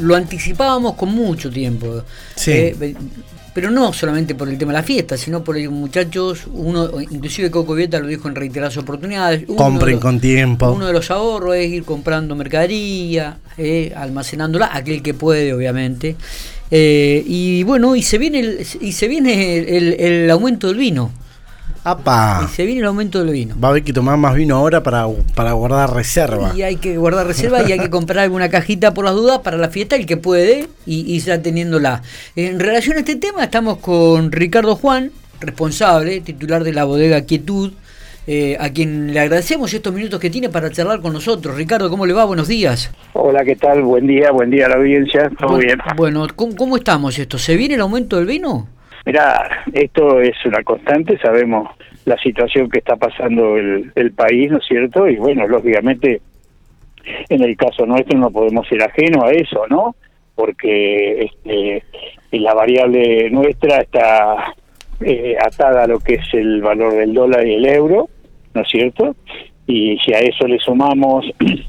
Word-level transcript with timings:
lo 0.00 0.14
anticipábamos 0.16 0.94
con 0.94 1.10
mucho 1.14 1.50
tiempo. 1.50 2.02
Sí. 2.36 2.52
Eh, 2.52 2.94
pero 3.54 3.70
no 3.72 3.92
solamente 3.92 4.36
por 4.36 4.48
el 4.48 4.56
tema 4.56 4.70
de 4.72 4.78
la 4.78 4.82
fiesta, 4.84 5.16
sino 5.16 5.42
por 5.42 5.56
el 5.56 5.68
muchachos, 5.70 6.42
uno, 6.52 7.00
inclusive 7.00 7.50
Coco 7.50 7.74
Vieta 7.74 7.98
lo 7.98 8.06
dijo 8.06 8.28
en 8.28 8.36
reiteradas 8.36 8.76
oportunidades. 8.76 9.44
Compren 9.56 9.94
los- 9.96 10.02
con 10.02 10.20
tiempo. 10.20 10.70
Uno 10.70 10.86
de 10.86 10.92
los 10.92 11.10
ahorros 11.10 11.56
es 11.56 11.68
ir 11.68 11.82
comprando 11.82 12.36
mercadería, 12.36 13.38
eh, 13.56 13.92
almacenándola, 13.96 14.70
aquel 14.72 15.02
que 15.02 15.12
puede, 15.14 15.52
obviamente. 15.52 16.14
Eh, 16.70 17.24
y 17.26 17.64
bueno, 17.64 17.96
y 17.96 18.02
se 18.02 18.18
viene 18.18 18.40
el, 18.40 18.66
y 18.80 18.92
se 18.92 19.08
viene 19.08 19.56
el, 19.58 19.68
el- 19.68 20.00
el 20.00 20.30
aumento 20.30 20.68
del 20.68 20.76
vino. 20.76 21.10
¡Apa! 21.88 22.42
Y 22.44 22.48
se 22.54 22.66
viene 22.66 22.80
el 22.80 22.86
aumento 22.86 23.18
del 23.24 23.32
vino. 23.32 23.54
Va 23.62 23.68
a 23.68 23.70
haber 23.70 23.82
que 23.82 23.92
tomar 23.92 24.16
más 24.18 24.34
vino 24.34 24.56
ahora 24.56 24.82
para, 24.82 25.06
para 25.34 25.52
guardar 25.52 25.94
reserva. 25.94 26.52
Y 26.54 26.62
hay 26.62 26.76
que 26.76 26.96
guardar 26.98 27.26
reserva 27.26 27.66
y 27.66 27.72
hay 27.72 27.78
que 27.78 27.88
comprar 27.90 28.24
alguna 28.24 28.48
cajita 28.50 28.92
por 28.92 29.04
las 29.06 29.14
dudas 29.14 29.38
para 29.38 29.56
la 29.56 29.68
fiesta, 29.70 29.96
el 29.96 30.04
que 30.06 30.16
puede, 30.18 30.68
y, 30.86 31.14
y 31.14 31.18
ya 31.20 31.40
teniéndola. 31.40 32.02
En 32.36 32.60
relación 32.60 32.96
a 32.96 33.00
este 33.00 33.16
tema, 33.16 33.44
estamos 33.44 33.78
con 33.78 34.32
Ricardo 34.32 34.76
Juan, 34.76 35.12
responsable, 35.40 36.20
titular 36.20 36.62
de 36.64 36.72
la 36.72 36.84
bodega 36.84 37.22
Quietud, 37.22 37.72
eh, 38.26 38.58
a 38.60 38.68
quien 38.68 39.14
le 39.14 39.20
agradecemos 39.20 39.72
estos 39.72 39.94
minutos 39.94 40.20
que 40.20 40.28
tiene 40.28 40.50
para 40.50 40.70
charlar 40.70 41.00
con 41.00 41.14
nosotros. 41.14 41.56
Ricardo, 41.56 41.88
¿cómo 41.88 42.04
le 42.04 42.12
va? 42.12 42.24
Buenos 42.26 42.46
días. 42.48 42.90
Hola, 43.14 43.42
¿qué 43.44 43.56
tal? 43.56 43.82
Buen 43.82 44.06
día, 44.06 44.30
buen 44.32 44.50
día 44.50 44.66
a 44.66 44.68
la 44.68 44.76
audiencia. 44.76 45.30
¿Todo 45.38 45.56
Bu- 45.56 45.64
bien? 45.64 45.78
Bueno, 45.96 46.26
¿cómo, 46.36 46.54
cómo 46.54 46.76
estamos 46.76 47.18
esto? 47.18 47.38
¿Se 47.38 47.56
viene 47.56 47.76
el 47.76 47.80
aumento 47.80 48.16
del 48.16 48.26
vino? 48.26 48.68
Mira, 49.08 49.64
esto 49.72 50.20
es 50.20 50.36
una 50.44 50.62
constante, 50.62 51.16
sabemos 51.16 51.70
la 52.04 52.18
situación 52.18 52.68
que 52.68 52.80
está 52.80 52.94
pasando 52.96 53.56
el, 53.56 53.90
el 53.94 54.12
país, 54.12 54.50
¿no 54.50 54.58
es 54.58 54.66
cierto? 54.66 55.08
Y 55.08 55.16
bueno, 55.16 55.48
lógicamente, 55.48 56.20
en 57.30 57.42
el 57.42 57.56
caso 57.56 57.86
nuestro 57.86 58.18
no 58.18 58.30
podemos 58.30 58.68
ser 58.68 58.82
ajenos 58.82 59.24
a 59.24 59.30
eso, 59.30 59.66
¿no? 59.70 59.96
Porque 60.34 61.22
este, 61.22 61.82
la 62.32 62.52
variable 62.52 63.30
nuestra 63.30 63.78
está 63.78 64.52
eh, 65.00 65.38
atada 65.40 65.84
a 65.84 65.88
lo 65.88 66.00
que 66.00 66.16
es 66.16 66.34
el 66.34 66.60
valor 66.60 66.92
del 66.92 67.14
dólar 67.14 67.46
y 67.46 67.54
el 67.54 67.64
euro, 67.64 68.10
¿no 68.52 68.60
es 68.60 68.68
cierto? 68.68 69.16
Y 69.66 69.96
si 70.04 70.12
a 70.12 70.18
eso 70.18 70.46
le 70.46 70.58
sumamos 70.58 71.24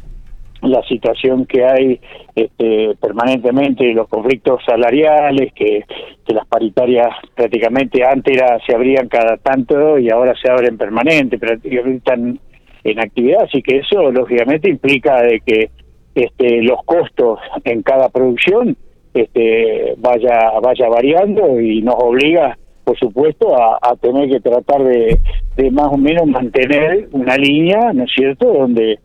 la 0.69 0.83
situación 0.83 1.45
que 1.45 1.65
hay 1.65 1.99
este, 2.35 2.95
permanentemente, 2.99 3.93
los 3.93 4.07
conflictos 4.07 4.61
salariales, 4.65 5.53
que, 5.53 5.83
las 6.27 6.45
paritarias 6.45 7.07
prácticamente 7.33 8.03
antes 8.05 8.37
era, 8.37 8.59
se 8.63 8.75
abrían 8.75 9.07
cada 9.07 9.37
tanto 9.37 9.97
y 9.97 10.11
ahora 10.11 10.35
se 10.39 10.51
abren 10.51 10.77
permanente, 10.77 11.39
prácticamente 11.39 11.97
están 11.97 12.39
en 12.83 12.99
actividad, 12.99 13.45
así 13.45 13.63
que 13.63 13.77
eso 13.77 14.11
lógicamente 14.11 14.69
implica 14.69 15.23
de 15.23 15.41
que 15.43 15.71
este, 16.13 16.61
los 16.61 16.83
costos 16.85 17.39
en 17.63 17.81
cada 17.81 18.09
producción 18.09 18.77
este, 19.15 19.95
vaya, 19.97 20.51
vaya 20.61 20.87
variando 20.87 21.59
y 21.59 21.81
nos 21.81 21.95
obliga 21.97 22.55
por 22.89 22.97
supuesto, 22.97 23.55
a, 23.55 23.77
a 23.83 23.95
tener 23.97 24.27
que 24.31 24.39
tratar 24.39 24.83
de, 24.83 25.19
de 25.55 25.69
más 25.69 25.89
o 25.91 25.97
menos 25.97 26.25
mantener 26.25 27.07
una 27.11 27.37
línea, 27.37 27.93
¿no 27.93 28.05
es 28.05 28.11
cierto?, 28.11 28.51
donde 28.51 28.97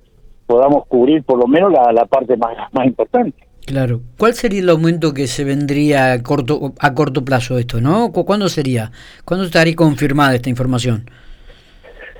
podamos 0.47 0.87
cubrir 0.87 1.23
por 1.23 1.39
lo 1.39 1.47
menos 1.47 1.73
la, 1.73 1.93
la 1.93 2.05
parte 2.07 2.37
más, 2.37 2.57
más 2.73 2.87
importante. 2.87 3.37
Claro. 3.67 4.01
¿Cuál 4.19 4.35
sería 4.35 4.61
el 4.61 4.69
aumento 4.69 5.15
que 5.15 5.27
se 5.27 5.43
vendría 5.45 6.13
a 6.13 6.23
corto, 6.23 6.75
a 6.79 6.93
corto 6.95 7.25
plazo 7.25 7.59
esto, 7.59 7.81
no? 7.81 8.13
¿Cu- 8.13 8.27
¿Cuándo 8.27 8.49
sería? 8.49 8.91
¿Cuándo 9.25 9.47
estaría 9.47 9.75
confirmada 9.75 10.35
esta 10.35 10.51
información? 10.51 11.09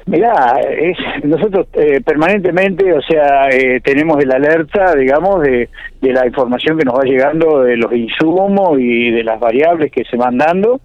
Mirá, 0.07 0.59
es, 0.61 0.97
nosotros 1.25 1.67
eh, 1.75 2.01
permanentemente, 2.03 2.93
o 2.93 3.01
sea, 3.01 3.49
eh, 3.49 3.81
tenemos 3.83 4.23
el 4.23 4.33
alerta, 4.33 4.95
digamos, 4.95 5.43
de, 5.43 5.71
de 6.03 6.13
la 6.13 6.27
información 6.27 6.79
que 6.79 6.85
nos 6.85 6.95
va 6.95 7.05
llegando 7.05 7.63
de 7.63 7.77
los 7.79 7.91
insumos 7.95 8.79
y 8.79 9.11
de 9.11 9.25
las 9.25 9.41
variables 9.41 9.91
que 9.91 10.05
se 10.05 10.19
van 10.19 10.37
dando, 10.37 10.83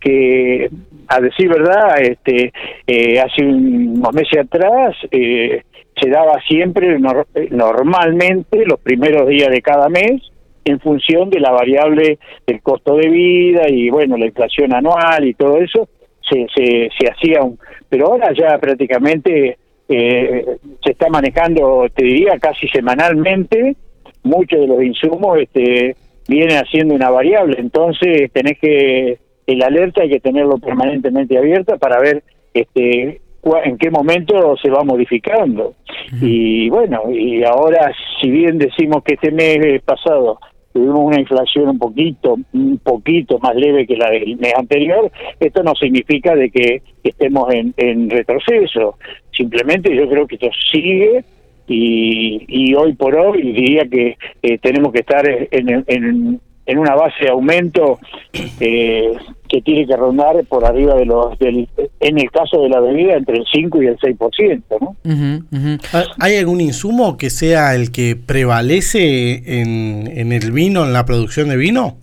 que 0.00 0.70
a 1.08 1.20
decir 1.20 1.48
verdad, 1.48 2.00
este, 2.00 2.52
eh, 2.86 3.20
hace 3.20 3.44
unos 3.44 4.12
meses 4.12 4.40
atrás 4.40 4.96
eh, 5.10 5.62
se 6.00 6.10
daba 6.10 6.40
siempre, 6.48 6.98
nor- 6.98 7.26
normalmente, 7.50 8.64
los 8.66 8.80
primeros 8.80 9.28
días 9.28 9.48
de 9.50 9.62
cada 9.62 9.88
mes, 9.88 10.22
en 10.64 10.80
función 10.80 11.30
de 11.30 11.40
la 11.40 11.50
variable 11.50 12.18
del 12.46 12.62
costo 12.62 12.96
de 12.96 13.08
vida 13.08 13.68
y, 13.68 13.90
bueno, 13.90 14.16
la 14.16 14.26
inflación 14.26 14.72
anual 14.74 15.26
y 15.26 15.34
todo 15.34 15.58
eso, 15.58 15.88
se, 16.28 16.46
se, 16.54 16.88
se 16.98 17.10
hacía 17.10 17.42
un... 17.42 17.58
Pero 17.88 18.06
ahora 18.06 18.32
ya 18.32 18.56
prácticamente 18.58 19.58
eh, 19.88 20.46
se 20.82 20.92
está 20.92 21.08
manejando, 21.10 21.86
te 21.94 22.04
diría, 22.04 22.38
casi 22.40 22.66
semanalmente, 22.68 23.76
muchos 24.22 24.58
de 24.58 24.66
los 24.66 24.82
insumos 24.82 25.38
este, 25.38 25.94
vienen 26.26 26.56
haciendo 26.56 26.94
una 26.94 27.10
variable, 27.10 27.56
entonces 27.58 28.32
tenés 28.32 28.58
que, 28.58 29.18
el 29.46 29.62
alerta 29.62 30.02
hay 30.02 30.10
que 30.10 30.20
tenerlo 30.20 30.58
permanentemente 30.58 31.38
abierta 31.38 31.76
para 31.76 32.00
ver 32.00 32.22
este 32.52 33.20
en 33.64 33.76
qué 33.76 33.90
momento 33.90 34.56
se 34.56 34.70
va 34.70 34.84
modificando. 34.84 35.74
Y 36.20 36.70
bueno, 36.70 37.02
y 37.10 37.44
ahora 37.44 37.92
si 38.20 38.30
bien 38.30 38.58
decimos 38.58 39.02
que 39.04 39.14
este 39.14 39.30
mes 39.30 39.82
pasado 39.82 40.38
tuvimos 40.72 41.00
una 41.00 41.20
inflación 41.20 41.68
un 41.68 41.78
poquito, 41.78 42.36
un 42.52 42.78
poquito 42.78 43.38
más 43.38 43.54
leve 43.54 43.86
que 43.86 43.96
la 43.96 44.10
del 44.10 44.36
mes 44.38 44.54
anterior, 44.56 45.10
esto 45.38 45.62
no 45.62 45.74
significa 45.74 46.34
de 46.34 46.50
que 46.50 46.82
estemos 47.02 47.52
en, 47.52 47.74
en 47.76 48.10
retroceso. 48.10 48.96
Simplemente 49.30 49.94
yo 49.94 50.08
creo 50.08 50.26
que 50.26 50.34
esto 50.34 50.50
sigue 50.72 51.24
y, 51.66 52.44
y 52.48 52.74
hoy 52.74 52.94
por 52.94 53.16
hoy 53.16 53.52
diría 53.52 53.84
que 53.88 54.16
eh, 54.42 54.58
tenemos 54.58 54.92
que 54.92 55.00
estar 55.00 55.26
en, 55.28 55.84
en, 55.86 56.40
en 56.66 56.78
una 56.78 56.94
base 56.94 57.24
de 57.24 57.30
aumento 57.30 57.98
eh, 58.32 59.12
que 59.48 59.60
tiene 59.62 59.86
que 59.86 59.96
rondar 59.96 60.44
por 60.46 60.64
arriba 60.64 60.94
de 60.94 61.04
los, 61.04 61.38
del, 61.38 61.68
en 62.00 62.18
el 62.18 62.30
caso 62.30 62.62
de 62.62 62.68
la 62.68 62.80
bebida, 62.80 63.14
entre 63.14 63.38
el 63.38 63.44
5 63.52 63.82
y 63.82 63.86
el 63.86 63.98
6%, 63.98 64.62
¿no? 64.80 64.96
Ujú. 65.04 65.78
¿Hay 66.18 66.36
algún 66.36 66.60
insumo 66.60 67.16
que 67.16 67.30
sea 67.30 67.74
el 67.74 67.92
que 67.92 68.16
prevalece 68.16 69.60
en, 69.60 70.06
en 70.06 70.32
el 70.32 70.52
vino, 70.52 70.84
en 70.84 70.92
la 70.92 71.04
producción 71.04 71.48
de 71.48 71.56
vino? 71.56 71.96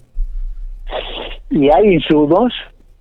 Y 1.50 1.70
hay 1.70 1.94
insumos, 1.96 2.54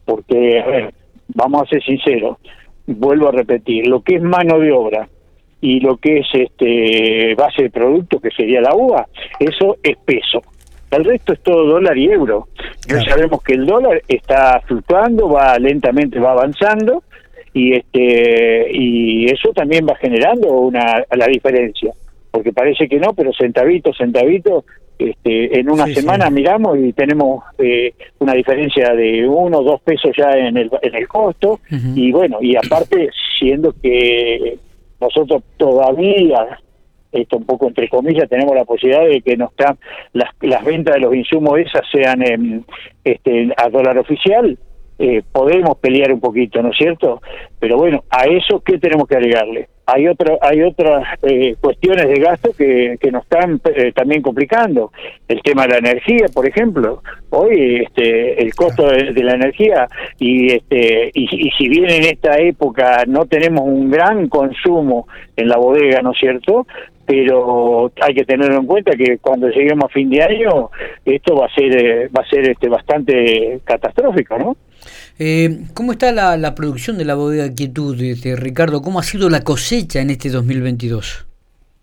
porque, 0.05 0.61
a 0.61 0.67
ver, 0.67 0.95
vamos 1.29 1.63
a 1.63 1.67
ser 1.67 1.83
sinceros, 1.85 2.39
vuelvo 2.87 3.29
a 3.29 3.33
repetir, 3.33 3.87
lo 3.87 4.03
que 4.03 4.17
es 4.17 4.23
mano 4.23 4.59
de 4.59 4.73
obra 4.73 5.09
y 5.61 5.81
lo 5.81 5.99
que 5.99 6.19
es 6.19 6.27
este 6.33 7.35
base 7.35 7.65
de 7.65 7.71
producto, 7.71 8.19
que 8.19 8.31
sería 8.31 8.61
la 8.61 8.75
uva, 8.75 9.07
eso 9.39 9.77
es 9.83 9.97
peso. 10.05 10.43
El 10.91 11.05
resto 11.05 11.33
es 11.33 11.41
todo 11.41 11.65
dólar 11.67 11.97
y 11.97 12.07
euro. 12.11 12.49
Ya 12.87 12.97
Claro. 12.99 13.11
sabemos 13.11 13.43
que 13.43 13.55
el 13.55 13.67
dólar 13.67 14.03
está 14.09 14.61
fluctuando, 14.67 15.29
va 15.29 15.59
lentamente, 15.59 16.19
va 16.19 16.33
avanzando, 16.33 17.03
y 17.53 17.75
este 17.75 18.69
y 18.73 19.27
eso 19.27 19.51
también 19.53 19.87
va 19.89 19.95
generando 19.97 20.49
una 20.53 21.05
la 21.17 21.27
diferencia 21.27 21.93
porque 22.31 22.53
parece 22.53 22.89
que 22.89 23.01
no 23.01 23.13
pero 23.13 23.33
centavito 23.33 23.93
centavito 23.93 24.65
este 25.01 25.59
en 25.59 25.69
una 25.69 25.87
Sí, 25.87 25.95
semana 25.97 26.29
sí. 26.29 26.33
miramos 26.35 26.79
y 26.79 26.93
tenemos 26.93 27.43
eh, 27.59 27.93
una 28.21 28.35
diferencia 28.35 28.95
de 28.95 29.27
uno 29.27 29.59
o 29.59 29.63
dos 29.65 29.81
pesos 29.81 30.13
ya 30.17 30.31
en 30.31 30.57
el 30.59 30.71
en 30.81 30.95
el 30.95 31.09
costo 31.09 31.59
y 31.97 32.13
bueno 32.13 32.39
y 32.41 32.55
aparte 32.55 33.11
siendo 33.37 33.75
que 33.83 34.57
nosotros 35.01 35.43
todavía 35.57 36.57
esto 37.13 37.37
un 37.37 37.45
poco 37.45 37.69
entre 37.69 37.89
comillas 37.89 38.29
tenemos 38.29 38.55
la 38.55 38.65
posibilidad 38.65 39.07
de 39.07 39.21
que 39.23 39.37
nos 39.37 39.51
están 39.51 39.79
las, 40.13 40.31
las 40.41 40.65
ventas 40.65 40.95
de 40.95 41.01
los 41.01 41.15
insumos 41.15 41.59
esas 41.59 41.83
sean 41.91 42.23
en, 42.23 42.65
este 43.05 43.53
a 43.57 43.69
dólar 43.69 43.99
oficial 43.99 44.59
eh, 45.03 45.23
podemos 45.33 45.79
pelear 45.79 46.13
un 46.13 46.21
poquito, 46.21 46.63
¿no 46.63 46.73
es 46.73 46.77
cierto? 46.77 47.23
Pero 47.59 47.79
bueno, 47.79 48.05
a 48.11 48.25
eso 48.25 48.61
qué 48.61 48.79
tenemos 48.79 49.09
que 49.09 49.17
agregarle. 49.17 49.67
Hay 49.87 50.07
otra, 50.07 50.37
hay 50.43 50.63
otras 50.63 51.19
eh, 51.23 51.57
cuestiones 51.59 52.07
de 52.07 52.21
gasto 52.21 52.51
que, 52.53 52.99
que 53.01 53.11
nos 53.11 53.23
están 53.23 53.59
eh, 53.75 53.93
también 53.93 54.21
complicando. 54.21 54.93
El 55.27 55.41
tema 55.41 55.63
de 55.63 55.69
la 55.69 55.79
energía, 55.79 56.27
por 56.35 56.47
ejemplo. 56.47 57.03
Hoy 57.31 57.87
este, 57.87 58.43
el 58.43 58.55
costo 58.55 58.89
de, 58.89 59.15
de 59.15 59.25
la 59.25 59.37
energía 59.37 59.89
y 60.19 60.53
este 60.53 61.11
y, 61.15 61.47
y 61.47 61.51
si 61.53 61.69
bien 61.71 61.89
en 61.89 62.05
esta 62.05 62.37
época 62.37 63.05
no 63.07 63.25
tenemos 63.25 63.63
un 63.65 63.91
gran 63.91 64.29
consumo 64.29 65.09
en 65.35 65.49
la 65.49 65.57
bodega, 65.57 66.03
¿no 66.03 66.13
es 66.13 66.19
cierto? 66.19 66.67
Pero 67.11 67.91
hay 68.01 68.15
que 68.15 68.25
tenerlo 68.25 68.59
en 68.61 68.67
cuenta 68.67 68.93
que 68.93 69.19
cuando 69.19 69.49
lleguemos 69.49 69.85
a 69.85 69.89
fin 69.89 70.09
de 70.11 70.23
año 70.23 70.71
esto 71.05 71.35
va 71.35 71.47
a 71.47 71.55
ser 71.55 71.77
eh, 71.77 72.09
va 72.09 72.23
a 72.23 72.29
ser 72.31 72.49
este 72.49 72.69
bastante 72.69 73.61
catastrófico, 73.65 74.39
¿no? 74.39 74.57
Eh, 75.19 75.65
¿Cómo 75.75 75.93
está 75.93 76.13
la, 76.13 76.37
la 76.37 76.55
producción 76.55 76.97
de 76.97 77.05
la 77.05 77.15
bodega 77.15 77.53
Quietud, 77.55 78.01
este, 78.01 78.37
Ricardo? 78.37 78.81
¿Cómo 78.81 79.01
ha 79.01 79.03
sido 79.03 79.29
la 79.29 79.43
cosecha 79.43 80.01
en 80.01 80.11
este 80.11 80.31
2022? 80.31 81.27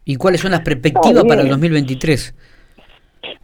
¿Y 0.06 0.16
cuáles 0.16 0.42
son 0.42 0.52
las 0.52 0.62
perspectivas 0.62 1.24
Ah, 1.24 1.28
para 1.28 1.42
el 1.42 1.48
bien. 1.48 1.56
2023? 1.60 2.34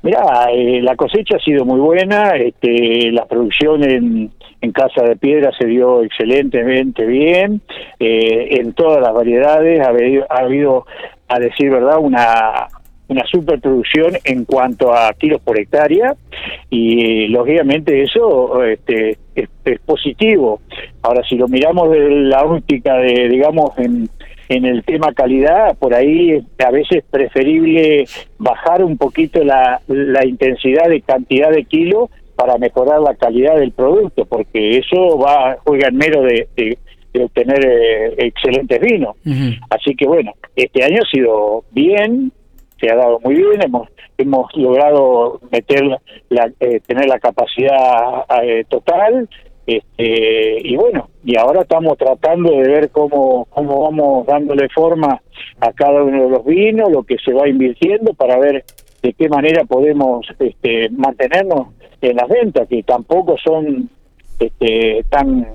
Mira, 0.02 0.48
eh, 0.52 0.82
la 0.82 0.96
cosecha 0.96 1.36
ha 1.38 1.40
sido 1.44 1.66
muy 1.66 1.80
buena, 1.80 2.36
este, 2.36 3.12
la 3.12 3.26
producción 3.26 3.84
en, 3.84 4.32
en 4.62 4.72
Casa 4.72 5.04
de 5.04 5.16
Piedra 5.16 5.52
se 5.58 5.66
dio 5.68 6.04
excelentemente 6.04 7.06
bien, 7.06 7.62
eh, 8.00 8.60
en 8.60 8.74
todas 8.74 9.02
las 9.02 9.14
variedades 9.14 9.82
ha 9.82 9.90
habido, 9.90 10.26
ha 10.30 10.40
habido, 10.40 10.86
a 11.28 11.40
decir 11.40 11.70
verdad, 11.70 11.98
una 12.00 12.68
una 13.08 13.26
superproducción 13.26 14.14
en 14.24 14.46
cuanto 14.46 14.94
a 14.94 15.14
kilos 15.14 15.42
por 15.42 15.60
hectárea 15.60 16.16
y 16.70 17.28
lógicamente 17.28 18.02
eso 18.02 18.64
este, 18.64 19.18
es, 19.36 19.50
positivo. 19.86 20.62
Ahora, 21.02 21.22
si 21.28 21.36
lo 21.36 21.48
miramos 21.48 21.92
de 21.92 22.10
la 22.10 22.44
óptica 22.44 22.96
de, 22.96 23.28
digamos, 23.30 23.78
en, 23.78 24.10
en 24.50 24.66
el 24.66 24.84
tema 24.84 25.14
calidad, 25.14 25.78
por 25.78 25.94
ahí 25.94 26.44
a 26.66 26.72
veces 26.72 27.00
es 27.00 27.04
preferible 27.10 28.06
bajar 28.38 28.84
un 28.84 28.98
poquito 28.98 29.44
la, 29.44 29.82
la 29.88 30.26
intensidad 30.26 30.88
de 30.90 31.02
cantidad 31.02 31.52
de 31.52 31.66
kilos 31.66 32.10
para 32.36 32.58
mejorar 32.58 33.00
la 33.02 33.16
calidad 33.16 33.58
del 33.58 33.72
producto, 33.72 34.26
porque 34.26 34.78
eso 34.78 35.20
va 35.20 35.58
juega 35.64 35.90
en 35.90 35.98
mero 35.98 36.24
de, 36.24 36.48
de, 36.56 36.78
obtener 37.22 37.66
eh, 37.66 38.16
excelentes 38.18 38.80
vinos. 38.80 39.16
Así 39.70 39.96
que 39.96 40.08
bueno, 40.08 40.34
este 40.56 40.84
año 40.84 41.00
ha 41.02 41.10
sido 41.10 41.64
bien, 41.72 42.32
se 42.80 42.92
ha 42.92 42.96
dado 42.96 43.20
muy 43.24 43.36
bien, 43.36 43.62
hemos 43.64 43.90
hemos 44.18 44.56
logrado 44.56 45.40
meter 45.52 45.82
la, 46.30 46.52
eh, 46.60 46.80
tener 46.86 47.08
la 47.08 47.20
capacidad 47.20 48.26
eh, 48.44 48.64
total 48.70 49.28
este, 49.66 50.58
y 50.62 50.76
bueno 50.76 51.10
y 51.24 51.38
ahora 51.38 51.62
estamos 51.62 51.98
tratando 51.98 52.52
de 52.52 52.68
ver 52.68 52.90
cómo 52.92 53.48
cómo 53.50 53.84
vamos 53.84 54.28
dándole 54.28 54.68
forma 54.70 55.22
a 55.60 55.72
cada 55.72 56.04
uno 56.04 56.26
de 56.26 56.30
los 56.30 56.46
vinos 56.46 56.92
lo 56.92 57.04
que 57.04 57.18
se 57.24 57.34
va 57.34 57.48
invirtiendo 57.48 58.14
para 58.14 58.38
ver 58.38 58.64
de 59.02 59.14
qué 59.14 59.30
manera 59.30 59.64
podemos 59.66 60.26
este, 60.40 60.90
mantenernos 60.90 61.70
en 62.02 62.16
las 62.18 62.28
ventas 62.28 62.68
que 62.68 62.84
tampoco 62.84 63.36
son 63.44 63.90
este, 64.40 65.06
tan 65.10 65.48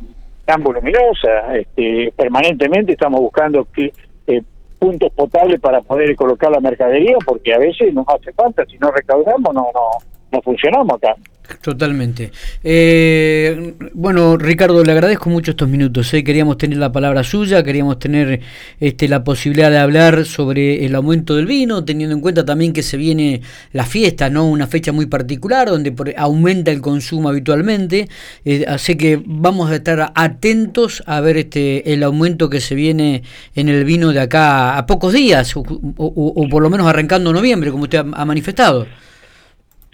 tan 0.48 0.62
voluminosas 0.62 1.56
este, 1.56 2.10
permanentemente 2.16 2.92
estamos 2.92 3.20
buscando 3.20 3.66
que 3.70 3.92
eh, 4.26 4.42
puntos 4.78 5.12
potables 5.12 5.60
para 5.60 5.82
poder 5.82 6.16
colocar 6.16 6.50
la 6.50 6.58
mercadería, 6.58 7.16
porque 7.26 7.52
a 7.52 7.58
veces 7.58 7.92
nos 7.92 8.06
hace 8.08 8.32
falta, 8.32 8.64
si 8.64 8.78
no 8.78 8.90
recaudamos 8.90 9.52
no, 9.52 9.68
no, 9.74 9.88
no 10.32 10.40
funcionamos 10.40 10.96
acá. 10.96 11.14
Totalmente. 11.62 12.30
Eh, 12.62 13.74
bueno, 13.94 14.36
Ricardo, 14.36 14.84
le 14.84 14.92
agradezco 14.92 15.30
mucho 15.30 15.52
estos 15.52 15.68
minutos. 15.68 16.12
¿eh? 16.12 16.22
Queríamos 16.22 16.58
tener 16.58 16.76
la 16.76 16.92
palabra 16.92 17.24
suya, 17.24 17.62
queríamos 17.62 17.98
tener 17.98 18.40
este, 18.78 19.08
la 19.08 19.24
posibilidad 19.24 19.70
de 19.70 19.78
hablar 19.78 20.26
sobre 20.26 20.84
el 20.84 20.94
aumento 20.94 21.36
del 21.36 21.46
vino, 21.46 21.84
teniendo 21.84 22.14
en 22.14 22.20
cuenta 22.20 22.44
también 22.44 22.72
que 22.74 22.82
se 22.82 22.98
viene 22.98 23.40
la 23.72 23.86
fiesta, 23.86 24.28
¿no? 24.28 24.46
Una 24.46 24.66
fecha 24.66 24.92
muy 24.92 25.06
particular 25.06 25.68
donde 25.68 25.94
aumenta 26.18 26.70
el 26.70 26.82
consumo 26.82 27.30
habitualmente. 27.30 28.08
Eh, 28.44 28.64
así 28.68 28.96
que 28.96 29.20
vamos 29.24 29.70
a 29.70 29.76
estar 29.76 30.12
atentos 30.14 31.02
a 31.06 31.20
ver 31.20 31.38
este 31.38 31.92
el 31.92 32.02
aumento 32.02 32.50
que 32.50 32.60
se 32.60 32.74
viene 32.74 33.22
en 33.54 33.68
el 33.70 33.84
vino 33.84 34.12
de 34.12 34.20
acá 34.20 34.76
a 34.76 34.86
pocos 34.86 35.14
días, 35.14 35.56
o, 35.56 35.62
o 35.96 36.48
por 36.48 36.62
lo 36.62 36.68
menos 36.68 36.86
arrancando 36.86 37.32
noviembre, 37.32 37.70
como 37.70 37.84
usted 37.84 37.98
ha 37.98 38.24
manifestado. 38.24 38.86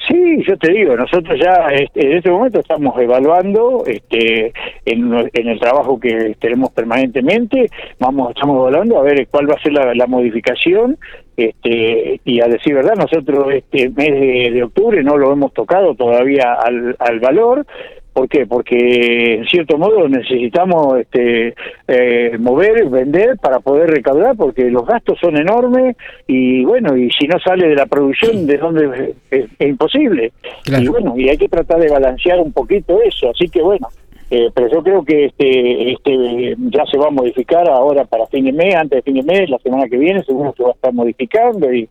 Sí, 0.06 0.42
yo 0.46 0.56
te 0.58 0.70
digo, 0.70 0.96
nosotros 0.96 1.38
ya 1.40 1.68
este, 1.70 2.06
en 2.06 2.16
este 2.18 2.30
momento 2.30 2.60
estamos 2.60 2.98
evaluando 3.00 3.84
este, 3.86 4.52
en, 4.84 5.30
el 5.32 5.60
trabajo 5.60 5.98
que 5.98 6.36
tenemos 6.38 6.72
permanentemente, 6.72 7.70
vamos 7.98 8.30
estamos 8.34 8.58
evaluando 8.58 8.98
a 8.98 9.02
ver 9.02 9.26
cuál 9.28 9.48
va 9.48 9.54
a 9.54 9.62
ser 9.62 9.72
la, 9.72 10.06
modificación 10.06 10.98
este, 11.36 12.20
y 12.24 12.40
a 12.40 12.48
decir 12.48 12.74
verdad, 12.74 12.96
nosotros 12.96 13.46
este 13.54 13.88
mes 13.90 14.52
de, 14.52 14.62
octubre 14.62 15.02
no 15.02 15.16
lo 15.16 15.32
hemos 15.32 15.54
tocado 15.54 15.94
todavía 15.94 16.52
al, 16.54 16.96
al 16.98 17.20
valor, 17.20 17.66
¿Por 18.14 18.28
qué? 18.28 18.46
Porque 18.46 19.34
en 19.34 19.44
cierto 19.46 19.76
modo 19.76 20.08
necesitamos 20.08 21.00
este, 21.00 21.52
eh, 21.88 22.38
mover, 22.38 22.88
vender 22.88 23.36
para 23.38 23.58
poder 23.58 23.90
recaudar, 23.90 24.36
porque 24.36 24.70
los 24.70 24.86
gastos 24.86 25.18
son 25.20 25.36
enormes 25.36 25.96
y 26.28 26.64
bueno, 26.64 26.96
y 26.96 27.10
si 27.10 27.26
no 27.26 27.40
sale 27.40 27.66
de 27.66 27.74
la 27.74 27.86
producción, 27.86 28.46
¿de 28.46 28.56
dónde 28.56 29.14
es, 29.32 29.46
imposible? 29.58 30.32
Y 30.64 30.86
bueno, 30.86 31.18
y 31.18 31.28
hay 31.28 31.36
que 31.36 31.48
tratar 31.48 31.80
de 31.80 31.90
balancear 31.90 32.38
un 32.38 32.52
poquito 32.52 33.02
eso, 33.02 33.30
así 33.30 33.48
que 33.48 33.60
bueno. 33.60 33.88
Eh, 34.30 34.50
pero 34.54 34.68
yo 34.68 34.82
creo 34.82 35.04
que 35.04 35.26
este, 35.26 35.92
este 35.92 36.56
ya 36.70 36.84
se 36.86 36.96
va 36.96 37.08
a 37.08 37.10
modificar 37.10 37.68
ahora 37.68 38.04
para 38.04 38.26
fin 38.28 38.44
de 38.44 38.52
mes, 38.52 38.74
antes 38.74 38.98
de 38.98 39.02
fin 39.02 39.14
de 39.14 39.22
mes, 39.22 39.50
la 39.50 39.58
semana 39.58 39.88
que 39.88 39.98
viene 39.98 40.24
seguro 40.24 40.54
se 40.56 40.62
va 40.62 40.70
a 40.70 40.72
estar 40.72 40.92
modificando 40.94 41.72
y, 41.72 41.88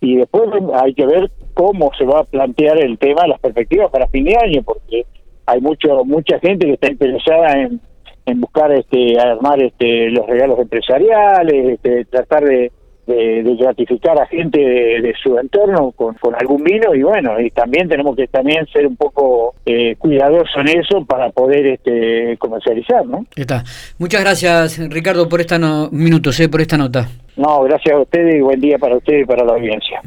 y 0.00 0.16
después 0.16 0.48
hay 0.72 0.94
que 0.94 1.04
ver 1.04 1.30
cómo 1.52 1.90
se 1.98 2.04
va 2.04 2.20
a 2.20 2.24
plantear 2.24 2.78
el 2.80 2.96
tema, 2.96 3.26
las 3.26 3.38
perspectivas 3.40 3.90
para 3.90 4.08
fin 4.08 4.24
de 4.24 4.36
año, 4.36 4.62
porque 4.62 5.04
hay 5.46 5.60
mucho 5.60 6.04
mucha 6.04 6.38
gente 6.40 6.66
que 6.66 6.72
está 6.74 6.90
interesada 6.90 7.60
en, 7.60 7.80
en 8.26 8.40
buscar 8.40 8.72
este 8.72 9.18
armar 9.18 9.62
este 9.62 10.10
los 10.10 10.26
regalos 10.26 10.58
empresariales 10.58 11.74
este, 11.74 12.04
tratar 12.06 12.44
de, 12.44 12.70
de, 13.06 13.56
gratificar 13.58 14.18
a 14.20 14.26
gente 14.26 14.58
de, 14.58 15.12
su 15.22 15.38
entorno 15.38 15.92
con, 15.92 16.14
con, 16.14 16.34
algún 16.34 16.62
vino. 16.64 16.94
Y 16.94 17.02
bueno 17.02 17.38
y 17.40 17.50
también 17.50 17.88
tenemos 17.88 18.16
que 18.16 18.26
también 18.26 18.66
ser 18.72 18.86
un 18.86 18.96
poco 18.96 19.54
eh, 19.66 19.96
cuidadosos 19.96 20.56
en 20.56 20.80
eso 20.80 21.04
para 21.04 21.30
poder 21.30 21.66
este 21.66 22.36
comercializar 22.38 23.04
no 23.06 23.26
está. 23.36 23.64
Muchas 23.98 24.22
gracias 24.22 24.78
Ricardo 24.90 25.28
por 25.28 25.40
esta 25.40 25.58
no, 25.58 25.88
minutos 25.90 26.38
eh, 26.40 26.48
por 26.48 26.60
esta 26.60 26.76
nota. 26.78 27.08
No 27.36 27.62
gracias 27.62 27.94
a 27.94 28.00
ustedes 28.00 28.36
y 28.36 28.40
buen 28.40 28.60
día 28.60 28.78
para 28.78 28.96
ustedes 28.96 29.22
y 29.22 29.26
para 29.26 29.44
la 29.44 29.52
audiencia 29.52 30.02